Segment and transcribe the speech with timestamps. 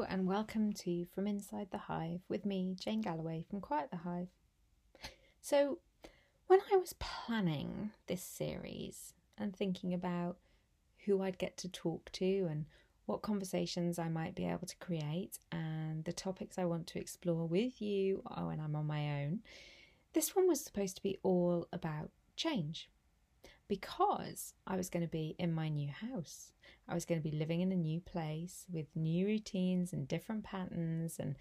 [0.00, 4.28] And welcome to From Inside the Hive with me, Jane Galloway from Quiet the Hive.
[5.42, 5.80] So,
[6.46, 10.38] when I was planning this series and thinking about
[11.04, 12.64] who I'd get to talk to and
[13.04, 17.46] what conversations I might be able to create and the topics I want to explore
[17.46, 19.40] with you when I'm on my own,
[20.14, 22.88] this one was supposed to be all about change
[23.72, 26.52] because I was going to be in my new house.
[26.86, 30.44] I was going to be living in a new place with new routines and different
[30.44, 31.36] patterns and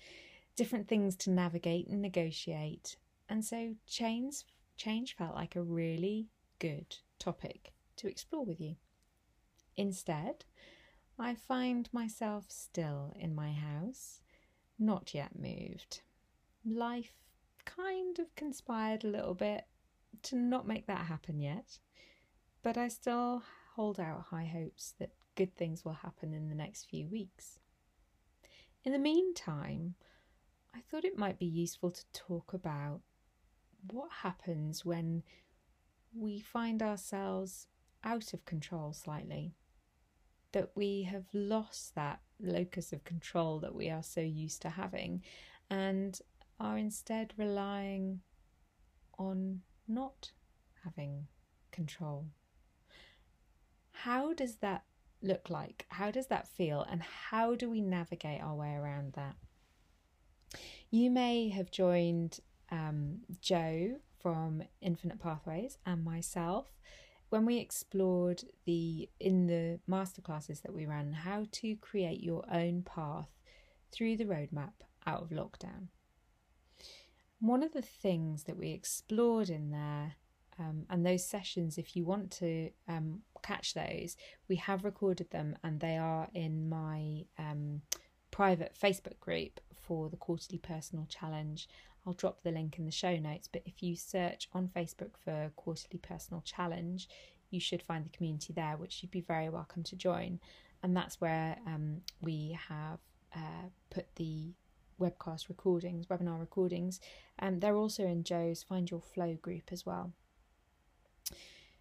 [0.55, 2.95] different things to navigate and negotiate.
[3.27, 4.45] And so change
[4.77, 8.77] change felt like a really good topic to explore with you.
[9.75, 10.45] Instead,
[11.19, 14.21] I find myself still in my house,
[14.79, 15.99] not yet moved.
[16.65, 17.11] Life
[17.65, 19.65] kind of conspired a little bit
[20.23, 21.79] to not make that happen yet,
[22.63, 23.43] but I still
[23.75, 27.59] hold out high hopes that good things will happen in the next few weeks.
[28.83, 29.95] In the meantime,
[30.75, 33.01] I thought it might be useful to talk about
[33.89, 35.23] what happens when
[36.13, 37.67] we find ourselves
[38.03, 39.53] out of control slightly.
[40.51, 45.23] That we have lost that locus of control that we are so used to having
[45.69, 46.19] and
[46.59, 48.19] are instead relying
[49.17, 50.31] on not
[50.83, 51.27] having
[51.71, 52.25] control.
[54.03, 54.83] How does that
[55.21, 55.85] look like?
[55.89, 56.85] How does that feel?
[56.89, 59.35] And how do we navigate our way around that?
[60.89, 62.39] You may have joined
[62.71, 66.65] um, Joe from Infinite Pathways and myself
[67.29, 72.81] when we explored the in the masterclasses that we ran how to create your own
[72.81, 73.29] path
[73.91, 74.73] through the roadmap
[75.05, 75.89] out of lockdown.
[77.39, 80.15] One of the things that we explored in there
[80.61, 84.15] um, and those sessions, if you want to um, catch those,
[84.47, 87.81] we have recorded them and they are in my um,
[88.29, 91.67] private Facebook group for the Quarterly Personal Challenge.
[92.05, 95.51] I'll drop the link in the show notes, but if you search on Facebook for
[95.55, 97.09] Quarterly Personal Challenge,
[97.49, 100.39] you should find the community there, which you'd be very welcome to join.
[100.83, 102.99] And that's where um, we have
[103.35, 104.53] uh, put the
[104.99, 106.99] webcast recordings, webinar recordings.
[107.39, 110.13] Um, they're also in Joe's Find Your Flow group as well.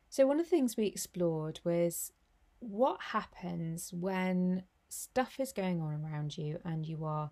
[0.09, 2.12] So, one of the things we explored was
[2.59, 7.31] what happens when stuff is going on around you and you are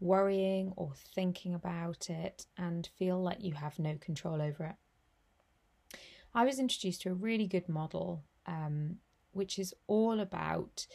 [0.00, 5.98] worrying or thinking about it and feel like you have no control over it.
[6.34, 8.96] I was introduced to a really good model, um,
[9.32, 10.86] which is all about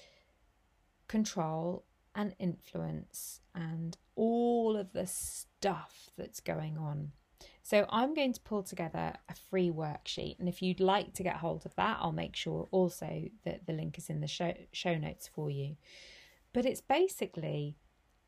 [1.08, 7.12] control and influence and all of the stuff that's going on.
[7.72, 11.38] So I'm going to pull together a free worksheet, and if you'd like to get
[11.38, 14.98] hold of that, I'll make sure also that the link is in the show, show
[14.98, 15.78] notes for you.
[16.52, 17.78] But it's basically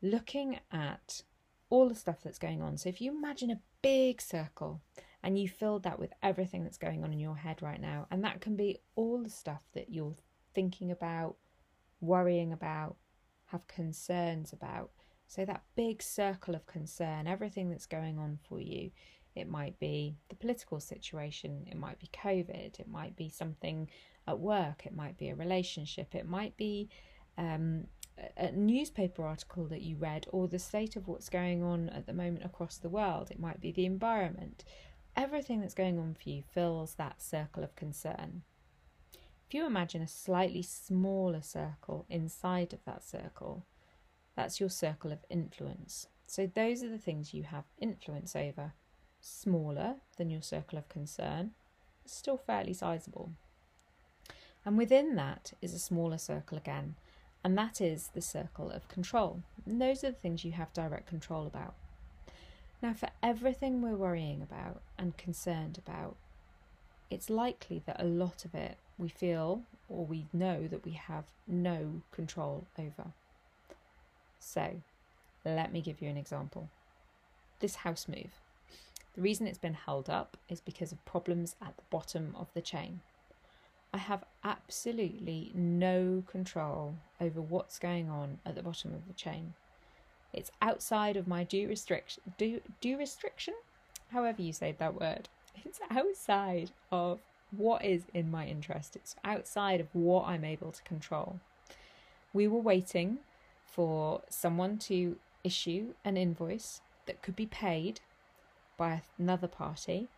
[0.00, 1.24] looking at
[1.68, 2.78] all the stuff that's going on.
[2.78, 4.80] So if you imagine a big circle
[5.22, 8.24] and you filled that with everything that's going on in your head right now, and
[8.24, 10.16] that can be all the stuff that you're
[10.54, 11.36] thinking about,
[12.00, 12.96] worrying about,
[13.48, 14.90] have concerns about.
[15.26, 18.90] So that big circle of concern, everything that's going on for you,
[19.34, 23.88] it might be the political situation, it might be COVID, it might be something
[24.26, 26.88] at work, it might be a relationship, it might be
[27.36, 27.86] um,
[28.36, 32.12] a newspaper article that you read, or the state of what's going on at the
[32.12, 34.64] moment across the world, it might be the environment.
[35.16, 38.42] Everything that's going on for you fills that circle of concern.
[39.46, 43.66] If you imagine a slightly smaller circle inside of that circle,
[44.36, 46.08] that's your circle of influence.
[46.26, 48.72] So, those are the things you have influence over
[49.24, 51.52] smaller than your circle of concern,
[52.04, 53.32] still fairly sizable.
[54.66, 56.94] And within that is a smaller circle again,
[57.42, 59.42] and that is the circle of control.
[59.64, 61.74] And those are the things you have direct control about.
[62.82, 66.16] Now, for everything we're worrying about and concerned about,
[67.10, 71.24] it's likely that a lot of it we feel or we know that we have
[71.46, 73.12] no control over.
[74.38, 74.82] So,
[75.46, 76.68] let me give you an example.
[77.60, 78.43] This house move.
[79.14, 82.60] The reason it's been held up is because of problems at the bottom of the
[82.60, 83.00] chain.
[83.92, 89.54] I have absolutely no control over what's going on at the bottom of the chain.
[90.32, 93.54] It's outside of my due restriction, due, due restriction,
[94.10, 95.28] however you say that word.
[95.64, 97.20] It's outside of
[97.52, 98.96] what is in my interest.
[98.96, 101.38] It's outside of what I'm able to control.
[102.32, 103.18] We were waiting
[103.64, 108.00] for someone to issue an invoice that could be paid
[108.76, 110.08] by another party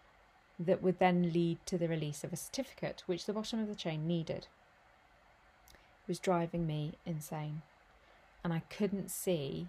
[0.58, 3.74] that would then lead to the release of a certificate, which the bottom of the
[3.74, 4.46] chain needed.
[5.72, 7.62] It was driving me insane.
[8.44, 9.66] and I couldn't see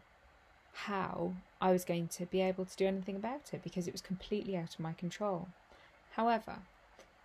[0.86, 4.02] how I was going to be able to do anything about it because it was
[4.02, 5.48] completely out of my control.
[6.12, 6.60] However,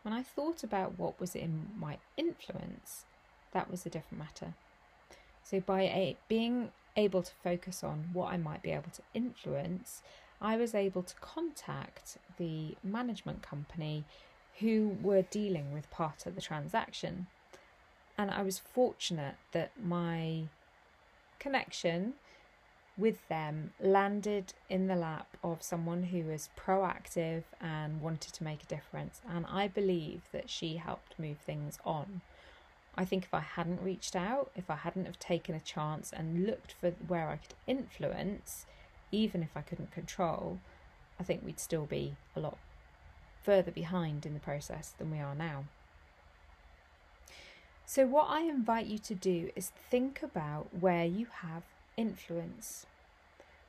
[0.02, 3.04] when I thought about what was in my influence,
[3.52, 4.54] that was a different matter.
[5.44, 10.00] So, by a, being able to focus on what I might be able to influence,
[10.42, 14.04] I was able to contact the management company
[14.58, 17.28] who were dealing with part of the transaction.
[18.18, 20.48] And I was fortunate that my
[21.38, 22.14] connection
[22.98, 28.64] with them landed in the lap of someone who was proactive and wanted to make
[28.64, 29.20] a difference.
[29.28, 32.20] And I believe that she helped move things on.
[32.94, 36.44] I think if I hadn't reached out, if I hadn't have taken a chance and
[36.46, 38.66] looked for where I could influence,
[39.12, 40.58] even if I couldn't control,
[41.20, 42.58] I think we'd still be a lot
[43.42, 45.64] further behind in the process than we are now.
[47.84, 51.62] So, what I invite you to do is think about where you have
[51.96, 52.86] influence.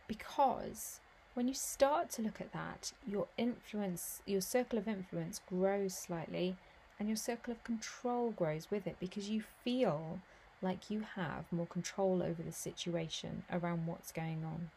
[0.07, 0.99] Because
[1.33, 6.55] when you start to look at that, your influence, your circle of influence grows slightly
[6.99, 10.19] and your circle of control grows with it because you feel
[10.61, 14.69] like you have more control over the situation around what's going on.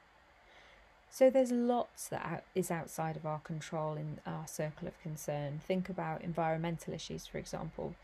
[1.17, 5.63] So there's lots that is outside of our control in our circle of concern.
[5.67, 7.95] Think about environmental issues, for example.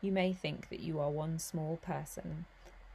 [0.00, 2.44] You may think that you are one small person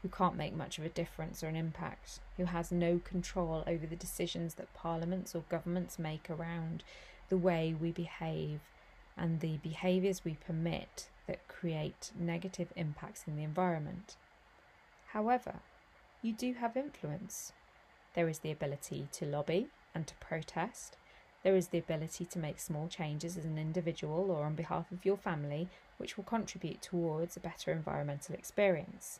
[0.02, 3.86] who can't make much of a difference or an impact, who has no control over
[3.86, 6.82] the decisions that parliaments or governments make around
[7.28, 8.62] the way we behave
[9.18, 14.16] and the behaviours we permit that create negative impacts in the environment.
[15.08, 15.56] However,
[16.22, 17.52] you do have influence.
[18.16, 20.96] There is the ability to lobby and to protest.
[21.44, 25.06] There is the ability to make small changes as an individual or on behalf of
[25.06, 25.68] your family,
[25.98, 29.20] which will contribute towards a better environmental experience.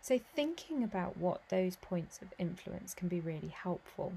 [0.00, 4.12] So, thinking about what those points of influence can be really helpful.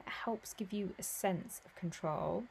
[0.00, 2.44] It helps give you a sense of control,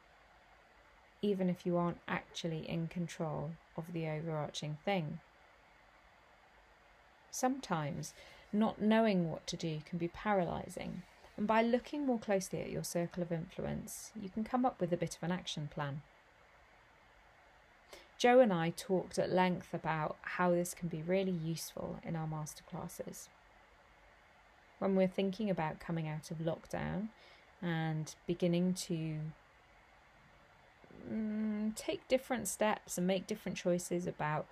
[1.22, 5.20] even if you aren't actually in control of the overarching thing.
[7.30, 8.14] Sometimes
[8.52, 11.02] not knowing what to do can be paralysing,
[11.36, 14.92] and by looking more closely at your circle of influence, you can come up with
[14.92, 16.02] a bit of an action plan.
[18.18, 22.26] Joe and I talked at length about how this can be really useful in our
[22.26, 23.28] masterclasses.
[24.80, 27.08] When we're thinking about coming out of lockdown
[27.62, 29.18] and beginning to
[31.08, 34.46] mm, take different steps and make different choices about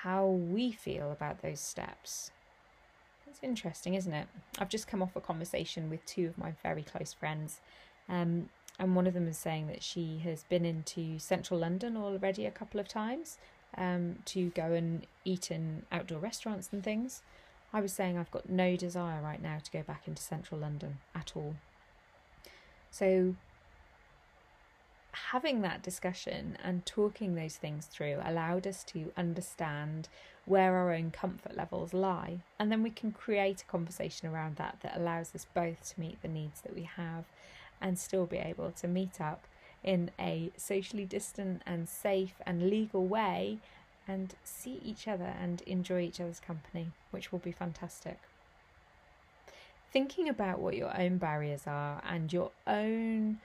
[0.00, 2.30] how we feel about those steps.
[3.30, 4.26] It's interesting, isn't it?
[4.58, 7.60] I've just come off a conversation with two of my very close friends,
[8.08, 8.48] um,
[8.78, 12.50] and one of them is saying that she has been into central London already a
[12.50, 13.38] couple of times
[13.76, 17.22] um, to go and eat in outdoor restaurants and things.
[17.72, 20.98] I was saying I've got no desire right now to go back into central London
[21.14, 21.56] at all.
[22.90, 23.34] So
[25.12, 30.08] having that discussion and talking those things through allowed us to understand
[30.44, 32.40] where our own comfort levels lie.
[32.58, 36.20] And then we can create a conversation around that that allows us both to meet
[36.22, 37.24] the needs that we have
[37.80, 39.46] and still be able to meet up
[39.84, 43.58] in a socially distant and safe and legal way
[44.06, 48.18] and see each other and enjoy each other's company, which will be fantastic.
[49.92, 53.38] Thinking about what your own barriers are and your own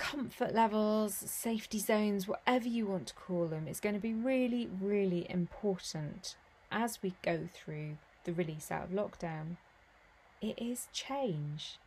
[0.00, 4.66] comfort levels, safety zones, whatever you want to call them, is going to be really,
[4.80, 6.36] really important
[6.72, 9.56] as we go through the release out of lockdown.
[10.40, 11.78] It is change.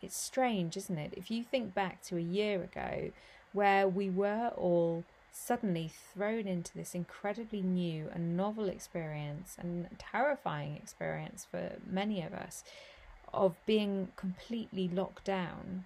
[0.00, 1.14] It's strange, isn't it?
[1.16, 3.10] If you think back to a year ago
[3.52, 10.76] where we were all suddenly thrown into this incredibly new and novel experience and terrifying
[10.76, 12.62] experience for many of us
[13.34, 15.84] of being completely locked down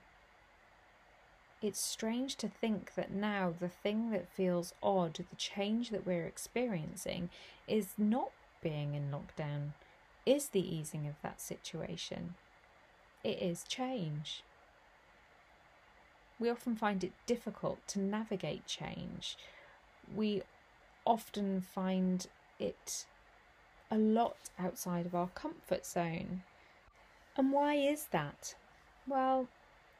[1.62, 6.24] it's strange to think that now the thing that feels odd, the change that we're
[6.24, 7.28] experiencing,
[7.68, 8.30] is not
[8.62, 9.72] being in lockdown,
[10.24, 12.34] is the easing of that situation.
[13.22, 14.42] It is change.
[16.38, 19.36] We often find it difficult to navigate change.
[20.14, 20.42] We
[21.04, 22.26] often find
[22.58, 23.04] it
[23.90, 26.42] a lot outside of our comfort zone.
[27.36, 28.54] And why is that?
[29.06, 29.48] Well,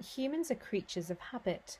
[0.00, 1.78] humans are creatures of habit.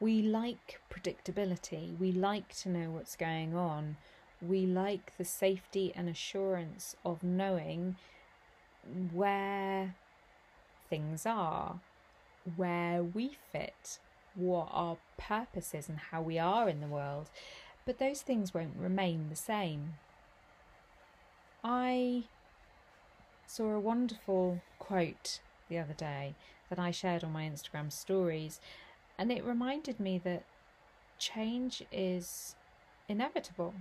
[0.00, 1.98] We like predictability.
[1.98, 3.96] We like to know what's going on.
[4.40, 7.96] We like the safety and assurance of knowing
[9.12, 9.96] where
[10.88, 11.80] things are,
[12.56, 13.98] where we fit,
[14.34, 17.28] what our purpose is, and how we are in the world.
[17.84, 19.94] But those things won't remain the same.
[21.64, 22.24] I
[23.46, 26.34] saw a wonderful quote the other day
[26.68, 28.60] that I shared on my Instagram stories,
[29.18, 30.44] and it reminded me that
[31.18, 32.54] change is
[33.08, 33.74] inevitable.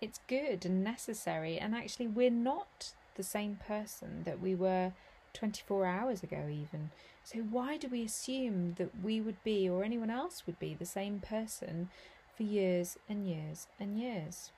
[0.00, 4.92] It's good and necessary, and actually, we're not the same person that we were
[5.32, 6.90] 24 hours ago, even.
[7.24, 10.86] So, why do we assume that we would be, or anyone else would be, the
[10.86, 11.88] same person
[12.36, 14.50] for years and years and years?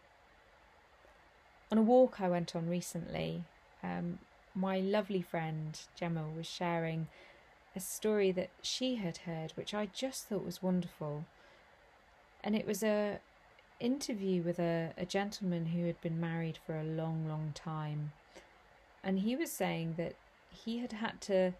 [1.70, 3.44] On a walk I went on recently,
[3.82, 4.18] um,
[4.58, 7.06] my lovely friend Gemma was sharing
[7.76, 11.26] a story that she had heard, which I just thought was wonderful.
[12.42, 13.20] And it was a
[13.78, 18.12] interview with a, a gentleman who had been married for a long, long time.
[19.04, 20.14] And he was saying that
[20.50, 21.52] he had had to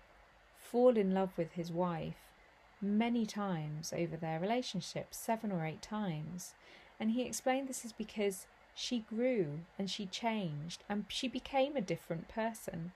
[0.58, 2.32] fall in love with his wife
[2.80, 6.54] many times over their relationship, seven or eight times.
[6.98, 8.46] And he explained this is because
[8.78, 12.92] she grew and she changed and she became a different person.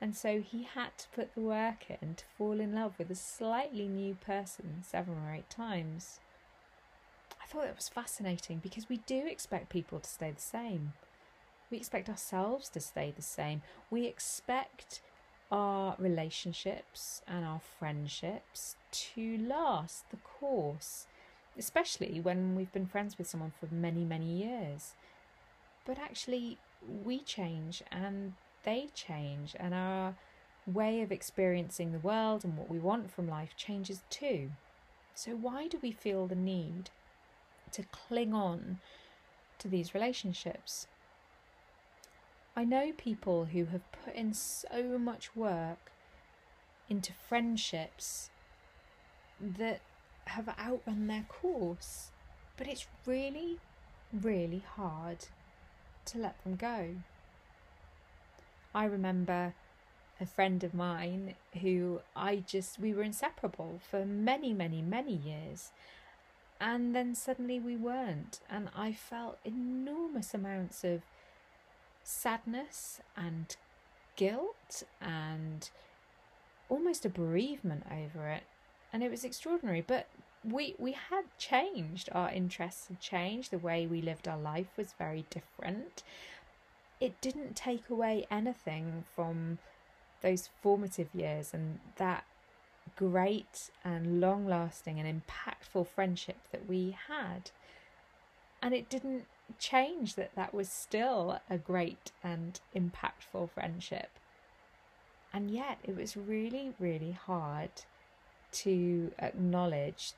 [0.00, 3.16] And so he had to put the work in to fall in love with a
[3.16, 6.20] slightly new person seven or eight times.
[7.42, 10.92] I thought that was fascinating because we do expect people to stay the same.
[11.70, 13.62] We expect ourselves to stay the same.
[13.90, 15.00] We expect
[15.50, 21.08] our relationships and our friendships to last the course,
[21.58, 24.94] especially when we've been friends with someone for many, many years.
[25.90, 26.56] But actually,
[27.04, 30.14] we change and they change, and our
[30.64, 34.52] way of experiencing the world and what we want from life changes too.
[35.16, 36.90] So, why do we feel the need
[37.72, 38.78] to cling on
[39.58, 40.86] to these relationships?
[42.54, 45.90] I know people who have put in so much work
[46.88, 48.30] into friendships
[49.40, 49.80] that
[50.26, 52.12] have outrun their course,
[52.56, 53.58] but it's really,
[54.12, 55.26] really hard
[56.06, 56.96] to let them go.
[58.74, 59.54] I remember
[60.20, 65.70] a friend of mine who I just, we were inseparable for many, many, many years.
[66.60, 68.40] And then suddenly we weren't.
[68.50, 71.02] And I felt enormous amounts of
[72.02, 73.56] sadness and
[74.16, 75.70] guilt and
[76.68, 78.42] almost a bereavement over it.
[78.92, 79.80] And it was extraordinary.
[79.80, 80.06] But
[80.44, 82.08] we we had changed.
[82.12, 83.50] Our interests had changed.
[83.50, 86.02] The way we lived our life was very different.
[87.00, 89.58] It didn't take away anything from
[90.22, 92.24] those formative years and that
[92.96, 97.50] great and long lasting and impactful friendship that we had.
[98.62, 99.24] And it didn't
[99.58, 104.10] change that that was still a great and impactful friendship.
[105.32, 107.70] And yet it was really really hard
[108.52, 110.14] to acknowledge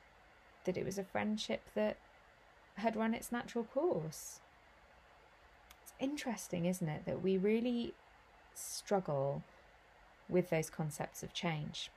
[0.65, 1.97] that it was a friendship that
[2.75, 4.39] had run its natural course.
[5.83, 7.93] It's interesting, isn't it, that we really
[8.55, 9.43] struggle
[10.29, 11.91] with those concepts of change.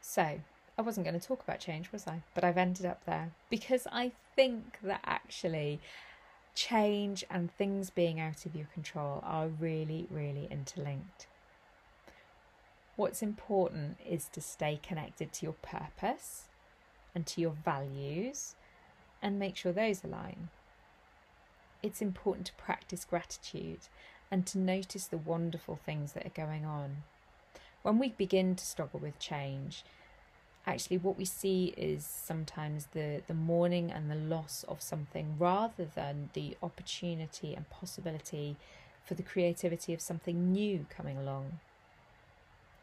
[0.00, 0.40] So,
[0.78, 2.22] I wasn't going to talk about change, was I?
[2.34, 5.80] But I've ended up there because I think that actually
[6.54, 11.26] change and things being out of your control are really, really interlinked.
[13.00, 16.48] What's important is to stay connected to your purpose
[17.14, 18.56] and to your values
[19.22, 20.50] and make sure those align.
[21.82, 23.88] It's important to practice gratitude
[24.30, 27.04] and to notice the wonderful things that are going on.
[27.80, 29.82] When we begin to struggle with change,
[30.66, 35.86] actually what we see is sometimes the, the mourning and the loss of something rather
[35.86, 38.56] than the opportunity and possibility
[39.06, 41.60] for the creativity of something new coming along.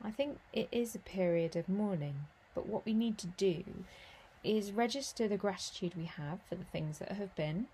[0.04, 3.64] I think it is a period of mourning, but what we need to do
[4.44, 7.68] is register the gratitude we have for the things that have been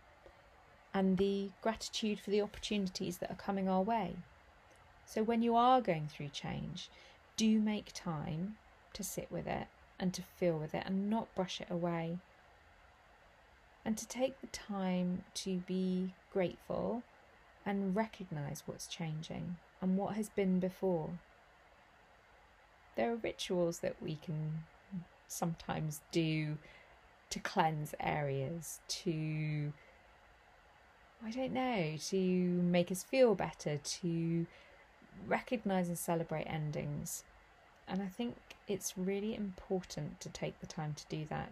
[0.94, 4.16] and the gratitude for the opportunities that are coming our way.
[5.06, 6.90] So when you are going through change,
[7.36, 8.58] do make time
[8.94, 9.68] to sit with it
[10.00, 12.20] and to feel with it and not brush it away.
[13.86, 17.04] And to take the time to be grateful
[17.66, 21.10] and recognize what's changing and what has been before
[22.96, 24.64] there are rituals that we can
[25.28, 26.58] sometimes do
[27.30, 29.74] to cleanse areas, to,
[31.26, 34.46] I don't know, to make us feel better, to
[35.28, 37.24] recognize and celebrate endings.
[37.88, 38.36] And I think
[38.68, 41.52] it's really important to take the time to do that,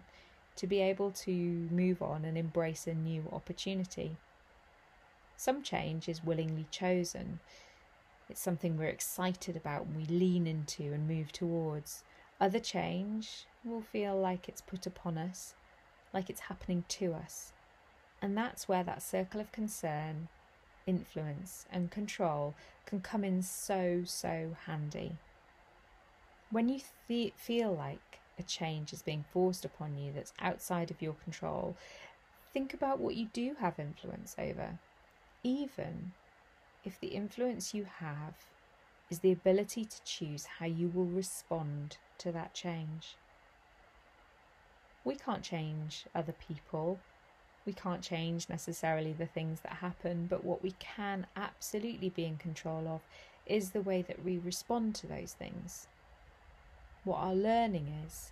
[0.58, 4.18] to be able to move on and embrace a new opportunity.
[5.36, 7.40] Some change is willingly chosen.
[8.32, 12.06] It's something we're excited about and we lean into and move towards.
[12.40, 15.54] Other change will feel like it's put upon us,
[16.14, 17.52] like it's happening to us.
[18.22, 20.30] And that's where that circle of concern,
[20.88, 25.18] influence, and control can come in so, so handy.
[26.52, 31.02] When you th- feel like a change is being forced upon you that's outside of
[31.02, 31.76] your control,
[32.54, 34.80] think about what you do have influence over,
[35.44, 36.14] even
[36.84, 38.34] if the influence you have
[39.10, 43.18] is the ability to choose how you will respond to that change.
[45.04, 47.00] We can't change other people.
[47.66, 52.38] We can't change necessarily the things that happen, but what we can absolutely be in
[52.38, 53.02] control of
[53.46, 55.88] is the way that we respond to those things.
[57.04, 58.32] What our learning is,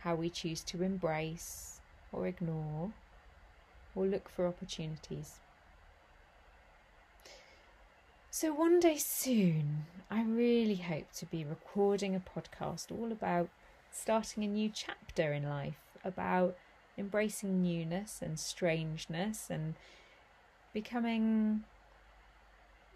[0.00, 1.80] how we choose to embrace
[2.12, 2.92] or ignore
[3.94, 5.40] or look for opportunities.
[8.32, 13.48] So, one day soon, I really hope to be recording a podcast all about
[13.90, 16.56] starting a new chapter in life, about
[16.96, 19.74] embracing newness and strangeness and
[20.72, 21.64] becoming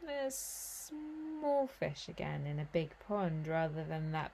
[0.09, 4.31] a small fish again in a big pond rather than that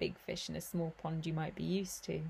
[0.00, 2.22] big fish in a small pond you might be used to.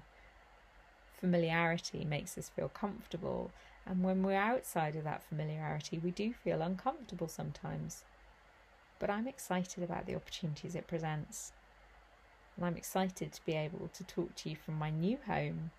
[1.20, 3.52] Familiarity makes us feel comfortable
[3.86, 8.04] and when we're outside of that familiarity, we do feel uncomfortable sometimes.
[8.98, 11.52] But I'm excited about the opportunities it presents.
[12.56, 15.70] And I'm excited to be able to talk to you from my new home,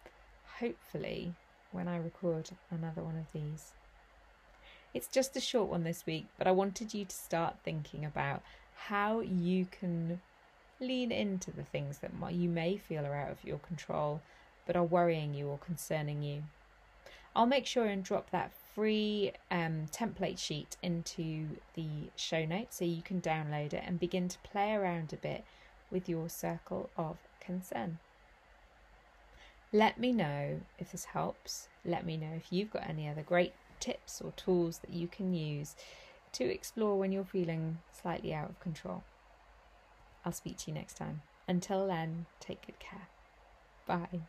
[0.60, 1.34] hopefully,
[1.72, 3.74] when I record another one of these.
[4.94, 8.42] It's just a short one this week, but I wanted you to start thinking about
[8.76, 10.22] how you can
[10.80, 14.22] lean into the things that you may feel are out of your control
[14.66, 16.44] but are worrying you or concerning you.
[17.36, 22.86] I'll make sure and drop that free um, template sheet into the show notes so
[22.86, 25.44] you can download it and begin to play around a bit
[25.92, 28.00] with your circle of concern.
[29.74, 31.68] Let me know if this helps.
[31.84, 35.34] Let me know if you've got any other great tips or tools that you can
[35.34, 35.76] use
[36.34, 39.04] to explore when you're feeling slightly out of control.
[40.26, 41.22] I'll speak to you next time.
[41.48, 43.08] Until then, take good care.
[43.86, 44.22] Bye.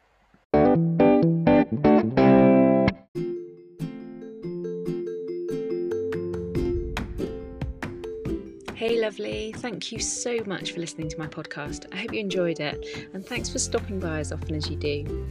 [8.99, 9.53] Lovely.
[9.57, 11.87] Thank you so much for listening to my podcast.
[11.93, 15.29] I hope you enjoyed it, and thanks for stopping by as often as you do.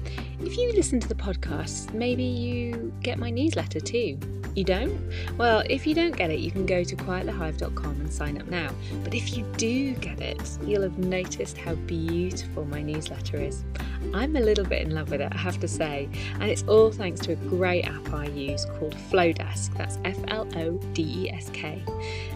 [0.47, 4.17] If you listen to the podcast, maybe you get my newsletter too.
[4.55, 4.97] You don't?
[5.37, 8.71] Well, if you don't get it, you can go to quietthehive.com and sign up now.
[9.03, 13.65] But if you do get it, you'll have noticed how beautiful my newsletter is.
[14.13, 16.91] I'm a little bit in love with it, I have to say, and it's all
[16.91, 19.75] thanks to a great app I use called Flodesk.
[19.77, 21.83] That's F L O D E S K.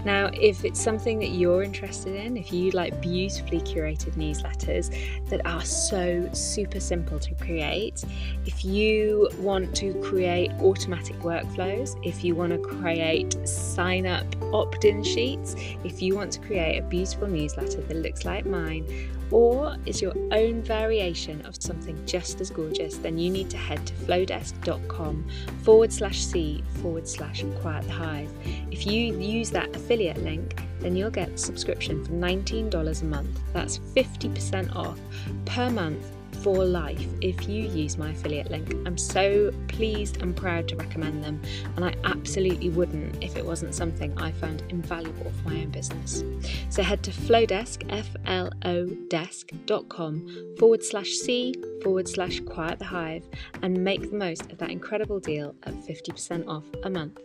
[0.06, 4.93] Now, if it's something that you're interested in, if you like beautifully curated newsletters
[5.30, 8.01] that are so super simple to create,
[8.46, 14.86] if you want to create automatic workflows, if you want to create sign up opt
[14.86, 18.86] in sheets, if you want to create a beautiful newsletter that looks like mine,
[19.32, 23.86] or is your own variation of something just as gorgeous, then you need to head
[23.88, 25.28] to flodesk.com
[25.64, 28.30] forward slash C forward slash quiet the hive.
[28.72, 33.40] If you use that affiliate link, then you'll get a subscription for $19 a month.
[33.54, 35.00] That's 50% off
[35.46, 36.06] per month
[36.43, 38.73] for life if you use my affiliate link.
[38.86, 41.41] I'm so pleased and proud to recommend them,
[41.75, 46.23] and I absolutely wouldn't if it wasn't something I found invaluable for my own business.
[46.69, 52.86] So head to Flodesk, F L O desk.com forward slash C forward slash quiet the
[52.86, 53.23] hive
[53.62, 57.19] and make the most of that incredible deal at 50% off a month.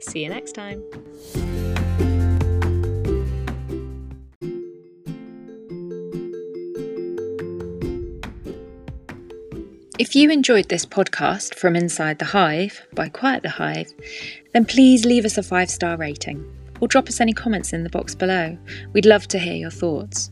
[0.00, 0.82] See you next time.
[9.98, 13.92] If you enjoyed this podcast from Inside the Hive by Quiet the Hive,
[14.52, 16.44] then please leave us a five star rating
[16.80, 18.56] or drop us any comments in the box below.
[18.92, 20.30] We'd love to hear your thoughts.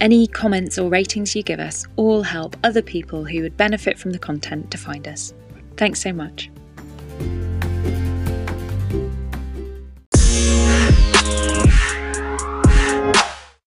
[0.00, 4.12] Any comments or ratings you give us all help other people who would benefit from
[4.12, 5.34] the content to find us.
[5.76, 6.48] Thanks so much.